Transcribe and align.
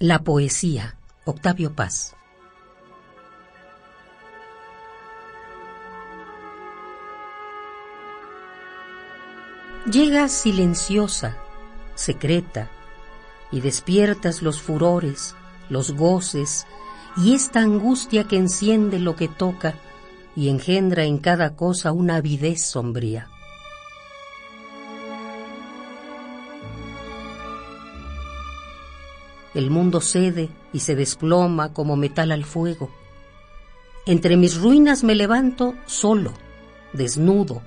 La 0.00 0.20
poesía, 0.20 0.94
Octavio 1.24 1.74
Paz. 1.74 2.14
Llegas 9.90 10.30
silenciosa, 10.30 11.36
secreta, 11.96 12.70
y 13.50 13.60
despiertas 13.60 14.40
los 14.40 14.62
furores, 14.62 15.34
los 15.68 15.90
goces, 15.90 16.68
y 17.16 17.34
esta 17.34 17.58
angustia 17.58 18.22
que 18.22 18.36
enciende 18.36 19.00
lo 19.00 19.16
que 19.16 19.26
toca 19.26 19.74
y 20.36 20.48
engendra 20.48 21.02
en 21.06 21.18
cada 21.18 21.56
cosa 21.56 21.90
una 21.90 22.14
avidez 22.14 22.62
sombría. 22.62 23.28
El 29.54 29.70
mundo 29.70 30.00
cede 30.00 30.50
y 30.72 30.80
se 30.80 30.94
desploma 30.94 31.72
como 31.72 31.96
metal 31.96 32.32
al 32.32 32.44
fuego. 32.44 32.90
Entre 34.06 34.36
mis 34.36 34.56
ruinas 34.56 35.04
me 35.04 35.14
levanto 35.14 35.74
solo, 35.86 36.32
desnudo, 36.92 37.62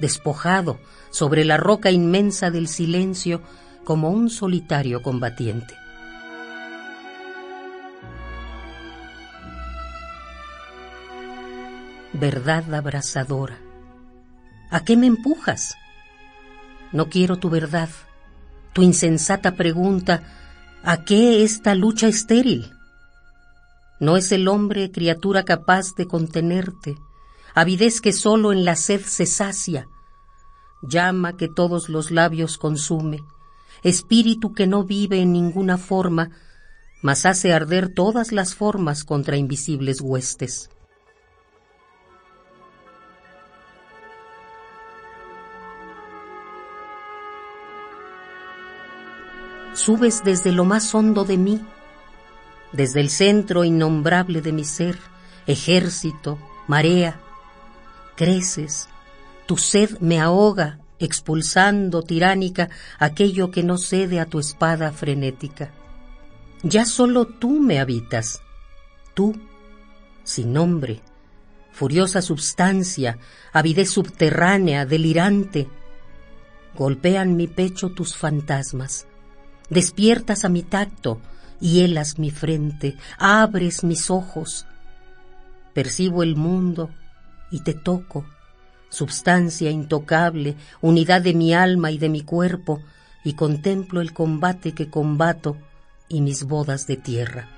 despojado, 0.00 0.78
sobre 1.10 1.44
la 1.44 1.56
roca 1.56 1.90
inmensa 1.90 2.50
del 2.50 2.68
silencio, 2.68 3.40
como 3.84 4.10
un 4.10 4.30
solitario 4.30 5.02
combatiente. 5.02 5.74
Verdad 12.12 12.74
abrasadora, 12.74 13.58
¿a 14.70 14.84
qué 14.84 14.96
me 14.96 15.06
empujas? 15.06 15.76
No 16.92 17.08
quiero 17.08 17.36
tu 17.36 17.50
verdad, 17.50 17.90
tu 18.72 18.82
insensata 18.82 19.54
pregunta, 19.54 20.22
¿a 20.82 21.04
qué 21.04 21.42
esta 21.44 21.74
lucha 21.74 22.08
estéril? 22.08 22.72
No 23.98 24.16
es 24.16 24.32
el 24.32 24.48
hombre 24.48 24.90
criatura 24.90 25.44
capaz 25.44 25.94
de 25.96 26.06
contenerte, 26.06 26.96
avidez 27.54 28.00
que 28.00 28.12
solo 28.12 28.52
en 28.52 28.64
la 28.64 28.76
sed 28.76 29.00
se 29.00 29.26
sacia, 29.26 29.88
llama 30.82 31.36
que 31.36 31.48
todos 31.48 31.88
los 31.88 32.10
labios 32.10 32.58
consume, 32.58 33.24
espíritu 33.82 34.52
que 34.52 34.66
no 34.66 34.84
vive 34.84 35.20
en 35.20 35.32
ninguna 35.32 35.78
forma, 35.78 36.30
mas 37.02 37.26
hace 37.26 37.52
arder 37.52 37.92
todas 37.94 38.32
las 38.32 38.54
formas 38.54 39.04
contra 39.04 39.36
invisibles 39.36 40.00
huestes. 40.00 40.70
Subes 49.76 50.24
desde 50.24 50.52
lo 50.52 50.64
más 50.64 50.94
hondo 50.94 51.26
de 51.26 51.36
mí, 51.36 51.60
desde 52.72 53.00
el 53.00 53.10
centro 53.10 53.62
innombrable 53.62 54.40
de 54.40 54.50
mi 54.50 54.64
ser, 54.64 54.98
ejército, 55.46 56.38
marea, 56.66 57.20
creces, 58.16 58.88
tu 59.44 59.58
sed 59.58 59.98
me 60.00 60.18
ahoga, 60.18 60.78
expulsando 60.98 62.02
tiránica 62.02 62.70
aquello 62.98 63.50
que 63.50 63.62
no 63.62 63.76
cede 63.76 64.18
a 64.18 64.24
tu 64.24 64.38
espada 64.38 64.92
frenética. 64.92 65.72
Ya 66.62 66.86
solo 66.86 67.26
tú 67.26 67.60
me 67.60 67.78
habitas, 67.78 68.40
tú, 69.12 69.38
sin 70.24 70.54
nombre, 70.54 71.02
furiosa 71.70 72.22
substancia, 72.22 73.18
avidez 73.52 73.90
subterránea, 73.90 74.86
delirante. 74.86 75.68
Golpean 76.74 77.36
mi 77.36 77.46
pecho 77.46 77.90
tus 77.90 78.16
fantasmas, 78.16 79.06
despiertas 79.70 80.44
a 80.44 80.48
mi 80.48 80.62
tacto, 80.62 81.20
hielas 81.60 82.18
mi 82.18 82.30
frente, 82.30 82.96
abres 83.18 83.84
mis 83.84 84.10
ojos. 84.10 84.66
Percibo 85.74 86.22
el 86.22 86.36
mundo 86.36 86.90
y 87.50 87.60
te 87.60 87.74
toco 87.74 88.24
substancia 88.88 89.70
intocable, 89.70 90.56
unidad 90.80 91.22
de 91.22 91.34
mi 91.34 91.54
alma 91.54 91.90
y 91.90 91.98
de 91.98 92.08
mi 92.08 92.22
cuerpo, 92.22 92.80
y 93.24 93.34
contemplo 93.34 94.00
el 94.00 94.12
combate 94.12 94.72
que 94.72 94.88
combato 94.88 95.56
y 96.08 96.20
mis 96.20 96.44
bodas 96.44 96.86
de 96.86 96.96
tierra. 96.96 97.55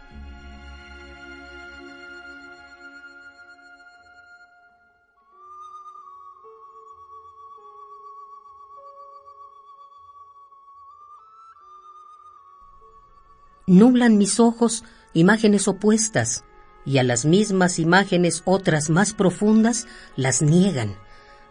Nublan 13.69 14.19
mis 14.19 14.41
ojos 14.41 14.83
imágenes 15.15 15.69
opuestas, 15.69 16.43
y 16.85 16.99
a 16.99 17.03
las 17.03 17.25
mismas 17.25 17.79
imágenes 17.79 18.43
otras 18.45 18.91
más 18.91 19.13
profundas 19.13 19.87
las 20.17 20.43
niegan 20.43 20.97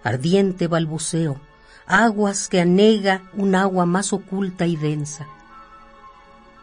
ardiente 0.03 0.67
balbuceo, 0.67 1.39
aguas 1.85 2.47
que 2.47 2.61
anega 2.61 3.29
un 3.33 3.55
agua 3.55 3.85
más 3.85 4.13
oculta 4.13 4.65
y 4.65 4.75
densa. 4.75 5.27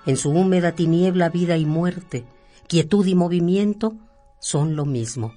En 0.07 0.17
su 0.17 0.31
húmeda 0.31 0.73
tiniebla 0.73 1.29
vida 1.29 1.57
y 1.57 1.67
muerte, 1.67 2.25
quietud 2.69 3.07
y 3.07 3.15
movimiento 3.15 3.97
son 4.39 4.77
lo 4.77 4.87
mismo. 4.87 5.35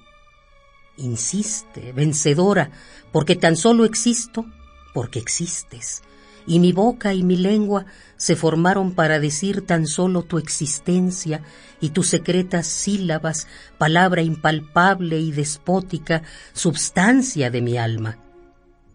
Insiste, 0.96 1.92
vencedora, 1.92 2.70
porque 3.12 3.36
tan 3.36 3.56
solo 3.56 3.84
existo, 3.84 4.46
porque 4.94 5.18
existes, 5.18 6.02
y 6.48 6.60
mi 6.60 6.72
boca 6.72 7.12
y 7.12 7.22
mi 7.22 7.36
lengua 7.36 7.84
se 8.16 8.34
formaron 8.34 8.92
para 8.92 9.20
decir 9.20 9.66
tan 9.66 9.86
solo 9.86 10.22
tu 10.22 10.38
existencia 10.38 11.42
y 11.78 11.90
tus 11.90 12.08
secretas 12.08 12.66
sílabas, 12.66 13.46
palabra 13.76 14.22
impalpable 14.22 15.20
y 15.20 15.30
despótica, 15.30 16.22
substancia 16.54 17.50
de 17.50 17.60
mi 17.60 17.76
alma. 17.76 18.18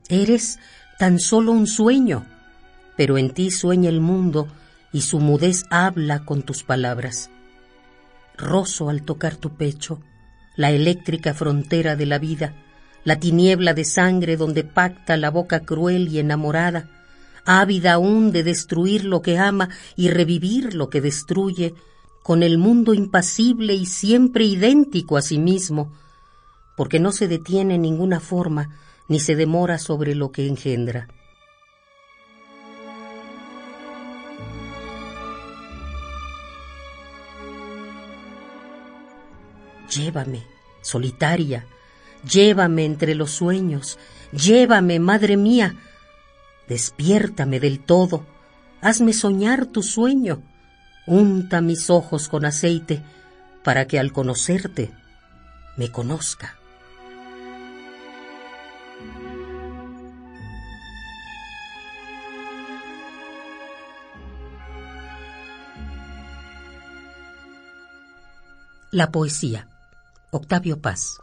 Eres 0.09 0.57
tan 0.97 1.19
solo 1.19 1.51
un 1.51 1.67
sueño, 1.67 2.25
pero 2.97 3.19
en 3.19 3.29
ti 3.29 3.51
sueña 3.51 3.89
el 3.89 4.01
mundo 4.01 4.47
y 4.91 5.01
su 5.01 5.19
mudez 5.19 5.63
habla 5.69 6.25
con 6.25 6.41
tus 6.41 6.63
palabras. 6.63 7.29
Roso 8.35 8.89
al 8.89 9.03
tocar 9.03 9.35
tu 9.35 9.55
pecho, 9.55 10.01
la 10.55 10.71
eléctrica 10.71 11.35
frontera 11.35 11.95
de 11.95 12.07
la 12.07 12.17
vida, 12.17 12.55
la 13.03 13.19
tiniebla 13.19 13.75
de 13.75 13.85
sangre 13.85 14.37
donde 14.37 14.63
pacta 14.63 15.17
la 15.17 15.29
boca 15.29 15.59
cruel 15.59 16.07
y 16.07 16.17
enamorada, 16.17 16.89
ávida 17.45 17.93
aún 17.93 18.31
de 18.31 18.43
destruir 18.43 19.05
lo 19.05 19.21
que 19.21 19.37
ama 19.37 19.69
y 19.95 20.09
revivir 20.09 20.73
lo 20.73 20.89
que 20.89 21.01
destruye, 21.01 21.75
con 22.23 22.41
el 22.41 22.57
mundo 22.57 22.93
impasible 22.93 23.73
y 23.73 23.85
siempre 23.85 24.45
idéntico 24.45 25.17
a 25.17 25.21
sí 25.21 25.37
mismo, 25.37 25.91
porque 26.77 26.99
no 26.99 27.11
se 27.11 27.27
detiene 27.27 27.75
en 27.75 27.81
ninguna 27.81 28.19
forma 28.19 28.79
ni 29.09 29.19
se 29.19 29.35
demora 29.35 29.77
sobre 29.77 30.15
lo 30.15 30.31
que 30.31 30.47
engendra. 30.47 31.09
Llévame, 39.89 40.43
solitaria, 40.81 41.67
llévame 42.27 42.85
entre 42.85 43.13
los 43.13 43.31
sueños, 43.31 43.99
llévame, 44.31 44.99
madre 44.99 45.37
mía, 45.37 45.75
Despiértame 46.73 47.59
del 47.59 47.81
todo, 47.81 48.25
hazme 48.81 49.13
soñar 49.13 49.67
tu 49.67 49.83
sueño, 49.83 50.41
unta 51.05 51.61
mis 51.61 51.91
ojos 51.91 52.29
con 52.29 52.45
aceite, 52.45 52.99
para 53.63 53.85
que 53.85 53.99
al 53.99 54.11
conocerte 54.11 54.91
me 55.77 55.91
conozca. 55.91 56.57
La 68.89 69.11
poesía. 69.11 69.67
Octavio 70.31 70.81
Paz. 70.81 71.19